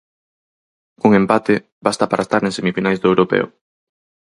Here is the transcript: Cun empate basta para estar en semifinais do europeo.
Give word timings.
Cun 0.99 1.11
empate 1.21 1.55
basta 1.85 2.05
para 2.09 2.25
estar 2.25 2.41
en 2.43 2.53
semifinais 2.57 2.99
do 3.01 3.07
europeo. 3.11 3.45